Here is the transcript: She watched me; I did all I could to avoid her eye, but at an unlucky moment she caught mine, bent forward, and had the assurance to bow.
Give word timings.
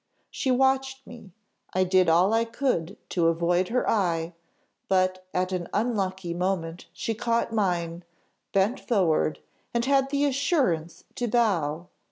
She 0.31 0.49
watched 0.49 1.05
me; 1.05 1.31
I 1.75 1.83
did 1.83 2.09
all 2.09 2.33
I 2.33 2.43
could 2.43 2.97
to 3.09 3.27
avoid 3.27 3.67
her 3.67 3.87
eye, 3.87 4.33
but 4.87 5.23
at 5.31 5.51
an 5.51 5.67
unlucky 5.75 6.33
moment 6.33 6.87
she 6.91 7.13
caught 7.13 7.53
mine, 7.53 8.03
bent 8.51 8.79
forward, 8.79 9.41
and 9.75 9.85
had 9.85 10.09
the 10.09 10.25
assurance 10.25 11.03
to 11.13 11.27
bow. 11.27 11.87